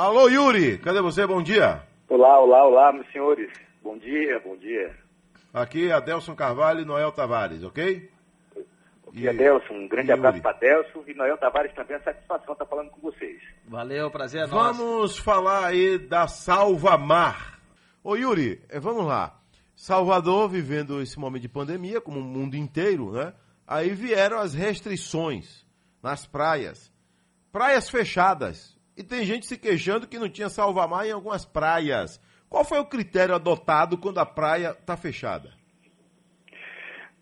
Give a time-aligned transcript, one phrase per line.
[0.00, 1.26] Alô, Yuri, cadê você?
[1.26, 1.82] Bom dia.
[2.08, 3.52] Olá, olá, olá, meus senhores.
[3.82, 4.96] Bom dia, bom dia.
[5.52, 8.10] Aqui é Adelson Carvalho e Noel Tavares, ok?
[9.12, 12.88] E Adelson, um grande abraço para Adelson e Noel Tavares também, a satisfação estar falando
[12.88, 13.42] com vocês.
[13.68, 14.78] Valeu, prazer é nosso.
[14.78, 17.60] Vamos falar aí da Salva Mar.
[18.02, 19.38] Ô Yuri, eh, vamos lá.
[19.76, 23.34] Salvador vivendo esse momento de pandemia, como o mundo inteiro, né?
[23.66, 25.62] Aí vieram as restrições
[26.02, 26.90] nas praias.
[27.52, 28.79] Praias fechadas.
[29.00, 32.20] E tem gente se queixando que não tinha salva-mar em algumas praias.
[32.50, 35.54] Qual foi o critério adotado quando a praia está fechada?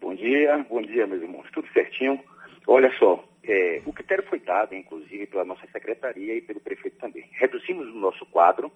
[0.00, 1.48] Bom dia, bom dia, meus irmãos.
[1.52, 2.18] Tudo certinho?
[2.66, 7.30] Olha só, é, o critério foi dado, inclusive, pela nossa secretaria e pelo prefeito também.
[7.38, 8.72] Reduzimos o nosso quadro,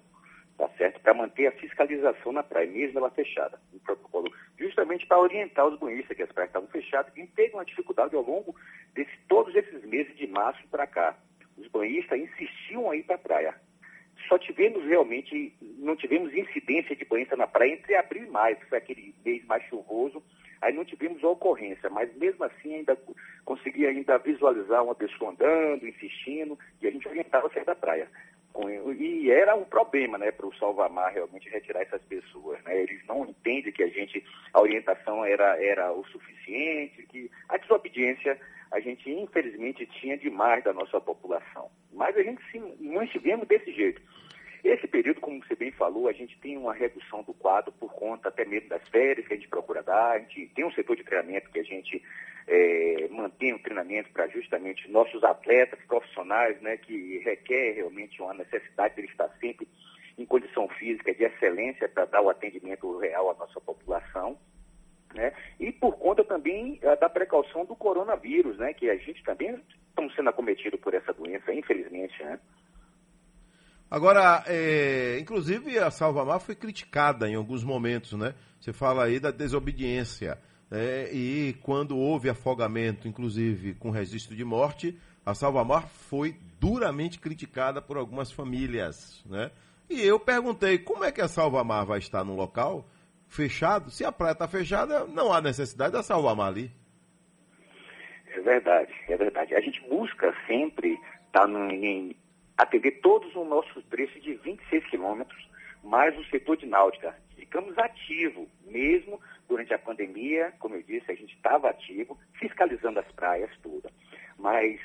[0.57, 5.19] tá certo, para manter a fiscalização na praia, mesmo ela fechada, um protocolo, justamente para
[5.19, 8.55] orientar os banhistas que as praias estavam fechadas e teve uma dificuldade ao longo
[8.95, 11.17] de todos esses meses de março para cá.
[11.57, 13.55] Os banhistas insistiam a ir para a praia.
[14.27, 18.65] Só tivemos realmente, não tivemos incidência de banhista na praia entre abril e maio, que
[18.65, 20.23] foi aquele mês mais chuvoso,
[20.61, 22.97] aí não tivemos a ocorrência, mas mesmo assim ainda
[23.43, 28.07] conseguia ainda visualizar uma pessoa andando, insistindo, e a gente orientava sair da praia.
[28.99, 32.83] E era um problema, né, para o Salvamar realmente retirar essas pessoas, né?
[32.83, 37.57] Eles não entendem que a gente, a orientação era, era o suficiente, que a
[37.93, 38.39] desobediência
[38.71, 41.69] a gente infelizmente tinha demais da nossa população.
[41.91, 44.01] Mas a gente sim, não estivemos desse jeito.
[44.63, 48.29] Esse período, como você bem falou, a gente tem uma redução do quadro por conta
[48.29, 51.03] até mesmo das férias que a gente procura dar, a gente tem um setor de
[51.03, 52.01] treinamento que a gente
[52.47, 58.95] é, mantém o treinamento para justamente nossos atletas profissionais, né, que requer realmente uma necessidade
[58.95, 59.67] de ele estar sempre
[60.17, 64.37] em condição física de excelência para dar o atendimento real à nossa população.
[65.13, 65.31] Né?
[65.59, 65.95] E por
[66.33, 68.73] também uh, da precaução do coronavírus, né?
[68.73, 72.23] que a gente também estamos sendo acometido por essa doença, infelizmente.
[72.23, 72.39] Né?
[73.89, 78.33] Agora, é, inclusive a Salvamar foi criticada em alguns momentos, né?
[78.59, 80.39] Você fala aí da desobediência.
[80.71, 87.79] É, e quando houve afogamento, inclusive com registro de morte, a Salvamar foi duramente criticada
[87.79, 89.23] por algumas famílias.
[89.27, 89.51] Né?
[89.87, 92.89] E eu perguntei como é que a Salvamar vai estar no local
[93.33, 93.89] fechado?
[93.89, 96.71] Se a praia está fechada, não há necessidade da Salvamar ali.
[98.27, 99.55] É verdade, é verdade.
[99.55, 100.97] A gente busca sempre
[101.31, 102.15] tá em
[102.57, 105.49] atender todos os nossos trechos de 26 quilômetros,
[105.83, 107.15] mais o setor de náutica.
[107.35, 113.11] Ficamos ativos, mesmo durante a pandemia, como eu disse, a gente estava ativo, fiscalizando as
[113.13, 113.91] praias todas.
[114.37, 114.79] Mas,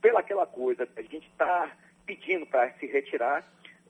[0.00, 1.70] pela aquela coisa, a gente está
[2.06, 3.44] pedindo para se retirar,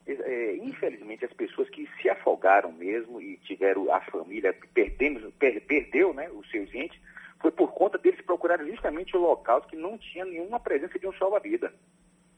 [0.09, 6.15] é, infelizmente, as pessoas que se afogaram mesmo e tiveram a família, perdemos, per, perdeu
[6.15, 6.99] né, os seus entes,
[7.41, 11.13] foi por conta deles procurarem justamente o local que não tinha nenhuma presença de um
[11.13, 11.73] salva-vida.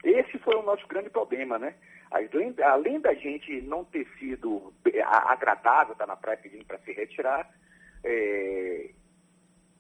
[0.03, 1.75] Esse foi o nosso grande problema, né?
[2.11, 4.73] Além, além da gente não ter sido
[5.05, 7.49] agradável estar na praia pedindo para se retirar,
[8.03, 8.91] é,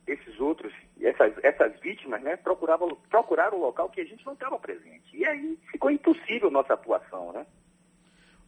[0.07, 4.59] esses outros, essas, essas vítimas, né, procuravam, procuraram o local que a gente não estava
[4.59, 5.17] presente.
[5.17, 7.47] E aí ficou impossível nossa atuação, né?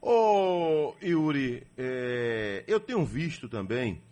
[0.04, 4.02] Ô, Yuri, é, eu tenho visto também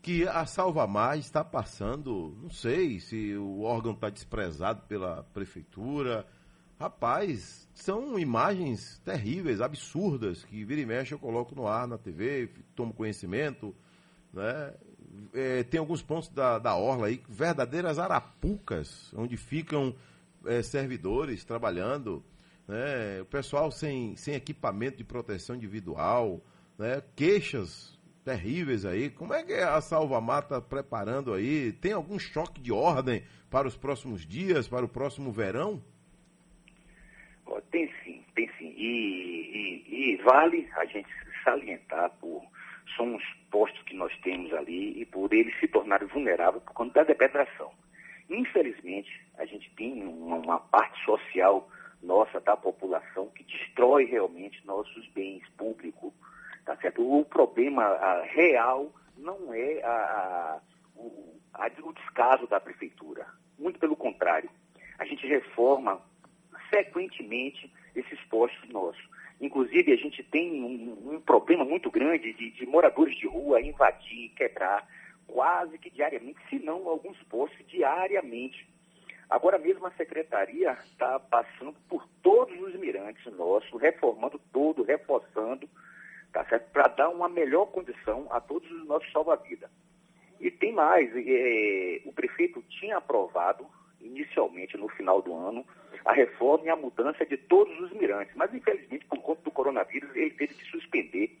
[0.00, 6.26] que a Salvamar está passando, não sei se o órgão está desprezado pela prefeitura.
[6.78, 12.50] Rapaz, são imagens terríveis, absurdas, que vira e mexe eu coloco no ar na TV,
[12.74, 13.74] tomo conhecimento.
[14.32, 14.74] Né?
[15.32, 19.94] É, tem alguns pontos da, da Orla aí, verdadeiras arapucas, onde ficam
[20.44, 22.22] é, servidores trabalhando,
[22.68, 23.22] né?
[23.22, 26.42] o pessoal sem, sem equipamento de proteção individual,
[26.78, 27.02] né?
[27.16, 29.10] queixas terríveis aí.
[29.10, 31.72] Como é que a Salva Mata preparando aí?
[31.72, 35.82] Tem algum choque de ordem para os próximos dias, para o próximo verão?
[37.70, 38.72] Tem sim, tem sim.
[38.76, 41.08] E, e, e vale a gente
[41.42, 42.42] salientar por
[42.96, 47.00] são os postos que nós temos ali e por eles se tornarem vulneráveis por conta
[47.00, 47.72] da depredação.
[48.30, 51.68] Infelizmente, a gente tem uma, uma, parte social
[52.02, 55.83] nossa da população que destrói realmente nossos bens públicos.
[57.64, 60.60] Problema a, real não é a, a,
[60.94, 61.40] o,
[61.82, 63.26] o descaso da prefeitura.
[63.58, 64.50] Muito pelo contrário.
[64.98, 65.98] A gente reforma
[66.68, 69.02] frequentemente esses postos nossos.
[69.40, 74.28] Inclusive, a gente tem um, um problema muito grande de, de, moradores de rua invadir,
[74.36, 74.86] quebrar,
[75.26, 78.68] quase que diariamente, se não alguns postos diariamente.
[79.30, 85.66] Agora mesmo a secretaria está passando por todos os mirantes nossos, reformando todo, reforçando,
[86.34, 86.70] tá certo?
[86.72, 89.70] Para dar uma melhor condição a todos os nossos salva-vidas.
[90.40, 93.64] E tem mais, é, o prefeito tinha aprovado
[94.00, 95.64] inicialmente no final do ano
[96.04, 99.22] a reforma e a mudança de todos os mirantes, mas infelizmente por
[100.14, 101.38] ele teve que suspender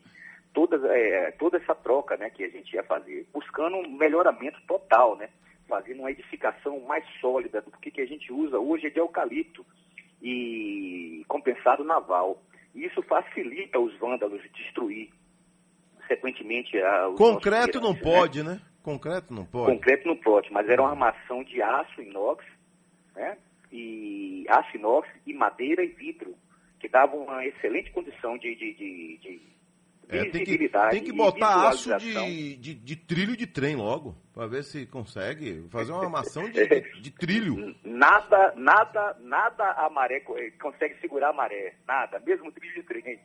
[0.54, 5.16] toda, é, toda essa troca né, que a gente ia fazer, buscando um melhoramento total,
[5.16, 5.28] né,
[5.68, 9.66] fazendo uma edificação mais sólida do que a gente usa hoje é de eucalipto
[10.22, 12.40] e compensado naval.
[12.74, 15.10] Isso facilita os vândalos destruir
[16.08, 18.00] sequentemente a, Concreto não né?
[18.02, 18.60] pode, né?
[18.82, 19.72] Concreto não pode.
[19.72, 22.44] Concreto não pode, mas era uma armação de aço inox,
[23.14, 23.38] né?
[23.72, 26.34] E aço inox e madeira e vidro,
[26.78, 29.53] que davam uma excelente condição de, de, de, de
[30.08, 34.46] é, tem, que, tem que botar aço de, de, de, trilho de trem logo, para
[34.46, 37.74] ver se consegue fazer uma armação de, de, de, trilho.
[37.84, 40.20] Nada, nada, nada a maré
[40.60, 43.18] consegue segurar a maré, nada, mesmo trilho de trem.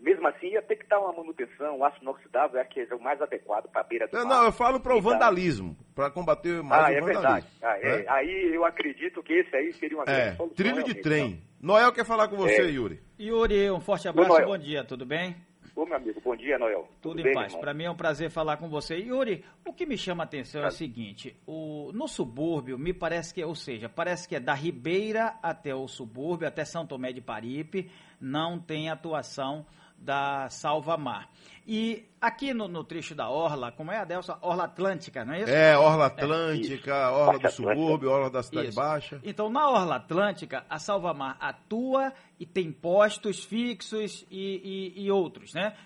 [0.00, 3.00] Mesmo assim, ia ter que dar uma manutenção, o aço inoxidável é, que é o
[3.00, 6.08] mais adequado para a beira do Não, não, eu falo para o então, vandalismo, para
[6.08, 7.20] combater mais ah, o é vandalismo.
[7.20, 7.46] Verdade.
[7.60, 8.02] Ah, é.
[8.02, 8.08] é.
[8.08, 10.48] Aí eu acredito que esse aí seria uma é, solução.
[10.50, 11.26] Trilho de trem.
[11.26, 11.48] Então.
[11.60, 12.70] Noel quer falar com você, é.
[12.70, 13.00] Yuri.
[13.18, 15.34] Yuri, um forte abraço, bom dia, tudo bem?
[15.78, 16.88] Ô, meu amigo, bom dia, Noel.
[17.00, 17.54] Tudo, Tudo em bem, paz.
[17.54, 18.96] Para mim é um prazer falar com você.
[18.96, 23.32] Yuri, o que me chama a atenção é o seguinte: o, no subúrbio, me parece
[23.32, 27.20] que, ou seja, parece que é da Ribeira até o subúrbio, até São Tomé de
[27.20, 27.88] Paripe,
[28.20, 29.64] não tem atuação
[29.98, 31.28] da Salva Mar.
[31.66, 34.38] E aqui no, no trecho da Orla, como é a Delsa?
[34.40, 35.50] Orla Atlântica, não é isso?
[35.50, 37.08] É, Orla Atlântica, é.
[37.08, 38.76] Orla do Subúrbio, Orla da Cidade isso.
[38.76, 39.20] Baixa.
[39.22, 45.52] Então, na Orla Atlântica, a Salvamar atua e tem postos fixos e, e, e outros,
[45.52, 45.76] né?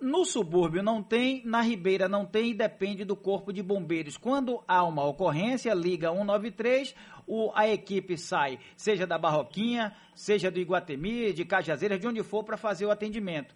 [0.00, 4.18] No subúrbio não tem, na Ribeira não tem e depende do corpo de bombeiros.
[4.18, 6.94] Quando há uma ocorrência, liga 193,
[7.26, 12.44] o, a equipe sai, seja da Barroquinha, seja do Iguatemi, de Cajazeiras, de onde for,
[12.44, 13.54] para fazer o atendimento.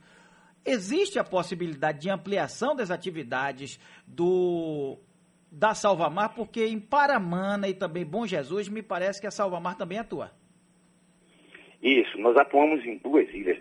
[0.64, 4.98] Existe a possibilidade de ampliação das atividades do
[5.52, 9.98] da Salvamar, porque em Paramana e também Bom Jesus, me parece que a Salvamar também
[9.98, 10.30] atua.
[11.82, 13.59] Isso, nós atuamos em duas ilhas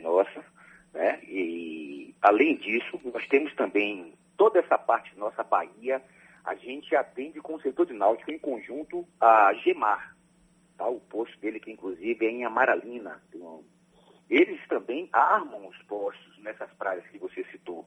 [2.50, 6.02] além disso, nós temos também toda essa parte da nossa Bahia,
[6.44, 10.16] a gente atende com o setor de náutico em conjunto a Gemar,
[10.78, 10.88] tá?
[10.88, 13.64] O posto dele que inclusive é em Amaralina, um
[14.30, 17.84] eles também armam os postos nessas praias que você citou.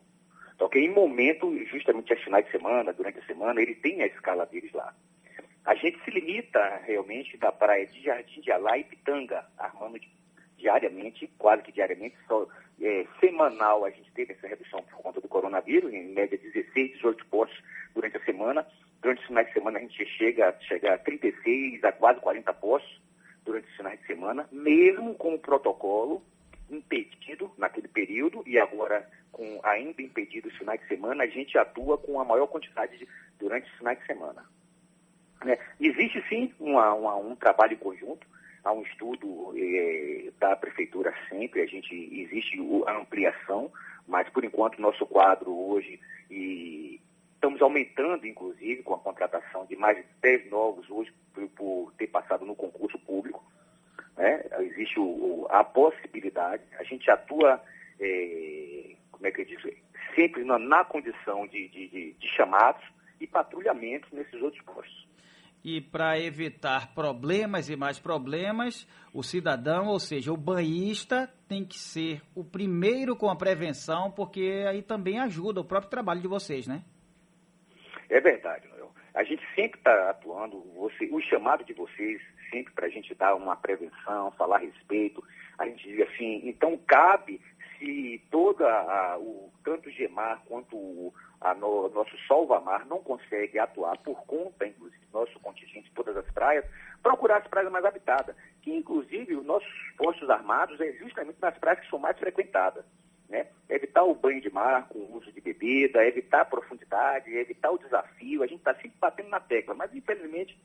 [0.57, 4.07] Então, que em momento, justamente aos finais de semana, durante a semana, ele tem a
[4.07, 4.93] escala deles lá.
[5.65, 10.01] A gente se limita realmente da praia de Jardim de Alá e Pitanga, armando
[10.57, 12.49] diariamente, quase que diariamente, só
[12.83, 17.27] é, semanal a gente teve essa redução por conta do coronavírus, em média 16, 18
[17.27, 17.63] postos
[17.95, 18.67] durante a semana.
[19.01, 23.01] Durante os finais de semana a gente chega, chega a 36 a quase 40 postos
[23.45, 26.23] durante os finais de semana, mesmo com o protocolo
[26.71, 31.97] impedido naquele período e agora com ainda impedido os finais de semana, a gente atua
[31.99, 33.09] com a maior quantidade de,
[33.39, 34.45] durante os finais de semana.
[35.45, 35.59] Né?
[35.81, 38.27] Existe sim um trabalho conjunto,
[38.65, 43.71] há um estudo é, da prefeitura sempre, a gente existe a ampliação,
[44.07, 46.01] mas por enquanto nosso quadro hoje
[46.31, 47.01] e
[47.35, 52.07] estamos aumentando inclusive com a contratação de mais de 10 novos hoje por, por ter
[52.07, 53.43] passado no concurso público
[54.17, 54.45] né?
[54.61, 57.63] existe o, o, a possibilidade, a gente atua,
[58.01, 59.63] é, como é que eu digo,
[60.15, 62.83] sempre na, na condição de, de, de, de chamados
[63.21, 65.09] e patrulhamentos nesses outros postos.
[65.65, 71.79] E para evitar problemas e mais problemas, o cidadão, ou seja, o banhista, tem que
[71.79, 76.67] ser o primeiro com a prevenção, porque aí também ajuda o próprio trabalho de vocês,
[76.67, 76.83] né?
[78.11, 78.91] É verdade, Noel.
[79.15, 82.21] A gente sempre está atuando, você, o chamado de vocês
[82.53, 85.25] sempre para a gente dar uma prevenção, falar a respeito.
[85.59, 87.41] A gente diz assim, então cabe
[87.83, 92.17] se toda a, o tanto o GEMAR quanto o a no, nosso
[92.87, 96.65] não consegue atuar por conta, inclusive, nosso contingente de todas as praias,
[97.03, 101.81] procurar as praias mais habitadas, que inclusive os nossos postos armados é justamente nas praias
[101.81, 102.85] que são mais frequentadas.
[103.29, 103.49] Né?
[103.69, 108.43] Evitar o banho de mar com uso de bebida, evitar a profundidade, evitar o desafio.
[108.43, 110.57] A gente está sempre batendo na tecla, mas infelizmente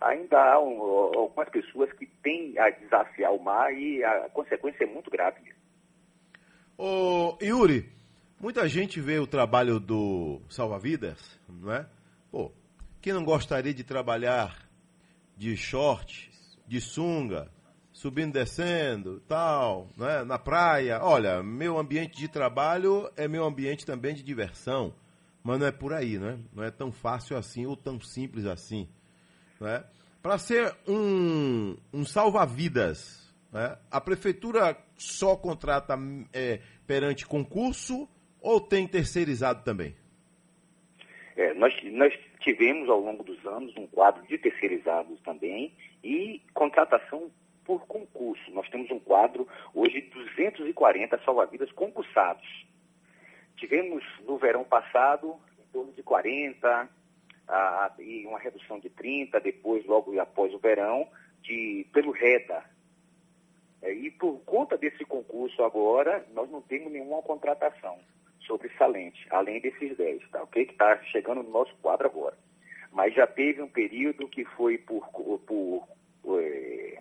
[0.00, 4.86] ainda há um, algumas pessoas que têm a desafiar o mar e a consequência é
[4.86, 5.53] muito grave.
[6.76, 7.88] Ô, Yuri,
[8.40, 11.86] muita gente vê o trabalho do Salva-Vidas, não é?
[12.32, 12.50] Pô,
[13.00, 14.68] quem não gostaria de trabalhar
[15.36, 16.30] de short,
[16.66, 17.48] de sunga,
[17.92, 20.24] subindo, descendo, tal, né?
[20.24, 20.98] na praia.
[21.00, 24.92] Olha, meu ambiente de trabalho é meu ambiente também de diversão,
[25.44, 26.40] mas não é por aí, né?
[26.52, 28.88] Não é tão fácil assim ou tão simples assim.
[29.60, 29.84] Né?
[30.20, 33.23] Para ser um, um salva-vidas,
[33.54, 33.78] né?
[33.90, 35.96] a prefeitura só contrata
[36.32, 38.08] é, perante concurso
[38.42, 39.94] ou tem terceirizado também?
[41.36, 47.30] É, nós, nós tivemos ao longo dos anos um quadro de terceirizados também e contratação
[47.64, 48.50] por concurso.
[48.50, 52.46] Nós temos um quadro hoje de 240 salva-vidas concursados.
[53.56, 56.88] Tivemos no verão passado em torno de 40
[57.48, 61.08] a, e uma redução de 30 depois, logo após o verão,
[61.42, 62.73] de, pelo REDA.
[63.84, 67.98] É, e por conta desse concurso agora, nós não temos nenhuma contratação
[68.46, 70.42] sobressalente, além desses 10, tá?
[70.42, 70.64] ok?
[70.64, 72.36] Que está chegando no nosso quadro agora.
[72.90, 75.86] Mas já teve um período que foi por, por
[76.40, 76.98] é,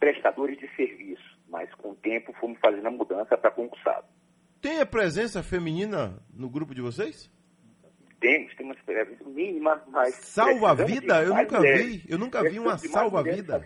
[0.00, 4.06] prestadores de serviço, mas com o tempo fomos fazendo a mudança para concursado.
[4.60, 7.30] Tem a presença feminina no grupo de vocês?
[8.20, 10.14] Temos, temos uma presença mínima, mas.
[10.16, 11.22] Salva-vida?
[11.22, 12.04] Eu nunca vi.
[12.08, 13.62] Eu nunca vi uma salva-vida.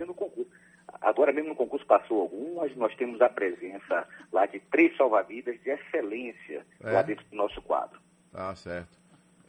[1.02, 5.71] Agora mesmo no concurso passou algumas, nós temos a presença lá de três salva-vidas de
[5.71, 6.90] excelência é.
[6.92, 8.00] lá dentro do nosso quadro.
[8.32, 9.00] Ah, certo.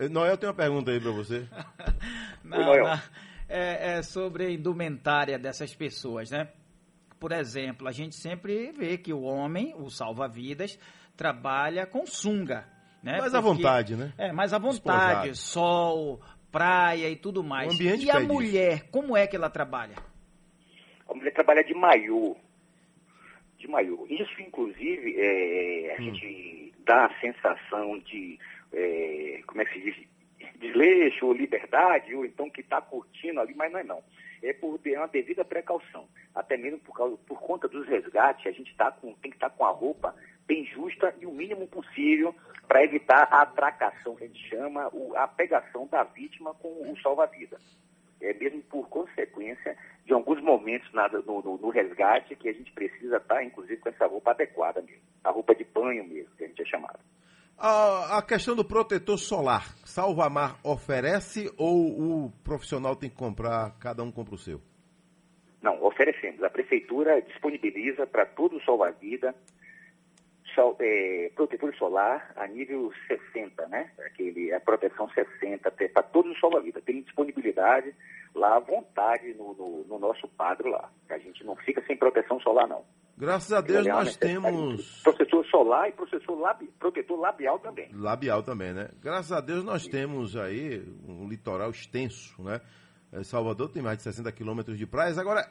[0.09, 1.47] Noel tem uma pergunta aí para você.
[2.43, 2.83] não, Oi, Noel.
[2.85, 2.99] Não.
[3.47, 6.49] É, é sobre a indumentária dessas pessoas, né?
[7.19, 10.77] Por exemplo, a gente sempre vê que o homem, o salva-vidas,
[11.15, 12.65] trabalha com sunga.
[13.01, 13.19] Né?
[13.19, 14.13] Mais Porque, à vontade, né?
[14.17, 15.29] É, mais à vontade.
[15.29, 15.35] Esposado.
[15.35, 17.71] Sol, praia e tudo mais.
[17.71, 18.85] O ambiente e a mulher, isso.
[18.91, 19.95] como é que ela trabalha?
[21.07, 22.35] A mulher trabalha de maiô.
[23.57, 24.05] De maiô.
[24.09, 26.05] Isso, inclusive, é, a hum.
[26.05, 28.39] gente dá a sensação de,
[28.73, 30.07] é, como é que se diz,
[30.59, 34.03] desleixo ou liberdade, ou então que está curtindo ali, mas não é não.
[34.41, 36.07] É por uma devida precaução.
[36.35, 39.49] Até mesmo por, causa, por conta dos resgates, a gente tá com, tem que estar
[39.49, 42.35] tá com a roupa bem justa e o mínimo possível
[42.67, 47.57] para evitar a atracação, que a gente chama, a pegação da vítima com o salva-vida.
[48.23, 52.71] É mesmo por consequência de alguns momentos na, no, no, no, resgate que a gente
[52.71, 55.01] precisa estar, tá, inclusive, com essa roupa adequada mesmo.
[55.23, 56.99] A roupa de banho mesmo, que a gente é chamado.
[57.57, 64.03] A, a questão do protetor solar, Salvamar oferece ou o profissional tem que comprar, cada
[64.03, 64.59] um compra o seu?
[65.61, 66.43] Não, oferecemos.
[66.43, 69.33] A prefeitura disponibiliza para todo o salva-vida
[70.53, 73.91] sol, é, protetor solar a nível 60, né?
[74.05, 76.81] Aquele, a proteção 60 para todos os salva-vida.
[76.81, 77.93] Tem disponibilidade
[78.35, 80.89] lá à vontade no, no, no, nosso quadro lá.
[81.09, 82.83] A gente não fica sem proteção solar, não.
[83.15, 85.01] Graças a Deus nós temos.
[85.03, 86.67] Protetor solar e protetor, labi...
[86.79, 87.89] protetor labial também.
[87.93, 88.89] Labial também, né?
[88.99, 89.91] Graças a Deus nós Sim.
[89.91, 92.59] temos aí um litoral extenso, né?
[93.11, 95.19] É, Salvador tem mais de 60 quilômetros de praias.
[95.19, 95.47] Agora,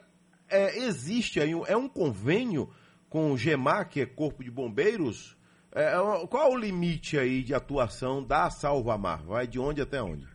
[0.51, 2.69] é, existe aí, um, é um convênio
[3.09, 5.37] com o GEMAR, que é Corpo de Bombeiros,
[5.75, 9.25] é, é qual o limite aí de atuação da Salvamar?
[9.25, 10.27] Vai de onde até onde?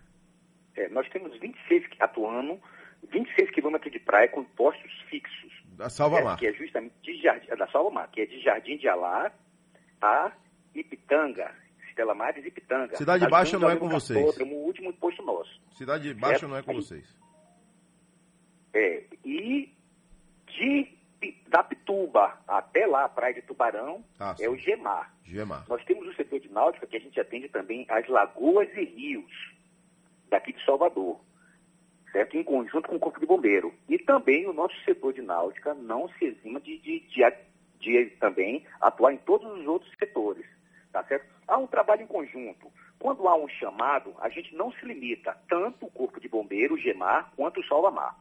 [0.78, 2.60] É, nós temos 26 atuando,
[3.12, 5.52] 26 quilômetros de praia com postos fixos.
[5.76, 6.36] Da Salvamar.
[6.36, 9.32] É, que é justamente de Jardim, da Salvamar, que é de Jardim de Alá
[10.00, 10.32] a
[10.76, 11.52] Ipitanga,
[11.90, 12.96] Estela Mares e Ipitanga.
[12.96, 14.38] Cidade Baixa não é com vocês.
[14.40, 15.60] o último posto nosso.
[15.72, 17.18] Cidade Baixa não é com vocês.
[18.74, 19.74] É, e
[20.46, 20.96] de
[21.48, 25.12] da Pituba até lá, a Praia de Tubarão, ah, é o Gemar.
[25.24, 25.66] Gemar.
[25.68, 29.57] Nós temos o setor de náutica que a gente atende também as lagoas e rios
[30.30, 31.20] daqui de Salvador,
[32.12, 32.38] certo?
[32.38, 33.74] Em conjunto com o Corpo de Bombeiro.
[33.88, 37.34] E também o nosso setor de náutica não se exima de, de, de,
[37.80, 40.46] de também atuar em todos os outros setores,
[40.92, 41.26] tá certo?
[41.48, 42.72] Há um trabalho em conjunto.
[43.00, 46.80] Quando há um chamado, a gente não se limita, tanto o Corpo de Bombeiro, o
[46.80, 48.16] GEMAR, quanto o Salva-Mar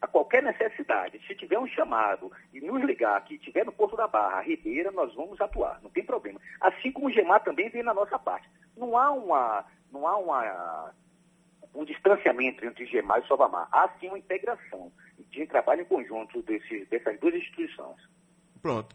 [0.00, 4.06] a qualquer necessidade, se tiver um chamado e nos ligar que estiver no Porto da
[4.06, 6.40] Barra, Ribeira, nós vamos atuar, não tem problema.
[6.60, 8.48] Assim como o GEMAR também vem na nossa parte.
[8.76, 10.94] Não há uma, não há uma,
[11.74, 13.68] um distanciamento entre o GEMAR e o Salvamar.
[13.72, 14.92] Há sim uma integração
[15.30, 17.96] de trabalho em conjunto desses, dessas duas instituições.
[18.62, 18.94] Pronto.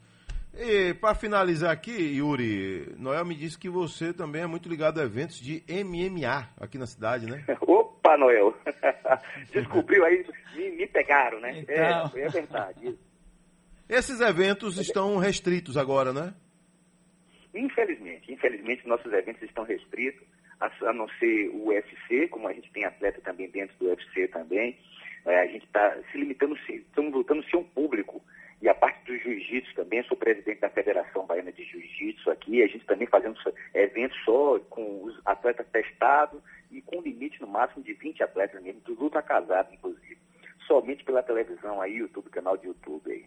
[0.54, 5.04] E para finalizar aqui, Yuri, Noel me disse que você também é muito ligado a
[5.04, 7.46] eventos de MMA aqui na cidade, né?
[7.62, 8.54] Opa, Noel!
[9.52, 10.26] Descobriu aí,
[10.56, 11.60] me, me pegaram, né?
[11.60, 12.12] É, então...
[12.16, 13.00] É, é verdade.
[13.88, 16.34] Esses eventos estão restritos agora, né?
[17.54, 20.26] Infelizmente, infelizmente nossos eventos estão restritos,
[20.62, 24.78] a, não ser o UFC, como a gente tem atleta também dentro do UFC também,
[25.26, 28.22] é, a gente está se limitando, estamos voltando a ser um público
[28.62, 32.68] e a parte do jiu-jitsu também, sou presidente da Federação Baiana de Jiu-Jitsu aqui, a
[32.68, 33.36] gente também fazendo
[33.74, 36.40] eventos só com os atletas testados
[36.70, 40.18] e com limite no máximo de 20 atletas mesmo, do luta casado, inclusive.
[40.68, 43.26] Somente pela televisão aí, YouTube, canal de YouTube aí.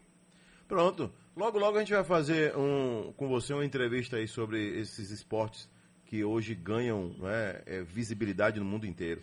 [0.69, 1.13] Pronto.
[1.37, 5.69] Logo, logo a gente vai fazer um, com você uma entrevista aí sobre esses esportes
[6.15, 9.21] que hoje ganham né, é, visibilidade no mundo inteiro.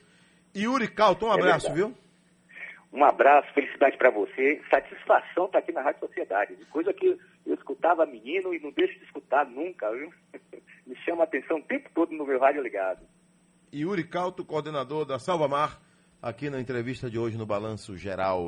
[0.53, 1.95] Yuri Calton, um é abraço, é viu?
[2.91, 4.62] Um abraço, felicidade para você.
[4.69, 6.53] Satisfação estar tá aqui na Rádio Sociedade.
[6.69, 10.12] Coisa que eu escutava menino e não deixo de escutar nunca, viu?
[10.86, 13.00] Me chama a atenção o tempo todo no meu rádio ligado.
[13.74, 15.79] Yuri Calto, coordenador da Salvamar,
[16.21, 18.39] aqui na entrevista de hoje no Balanço Geral.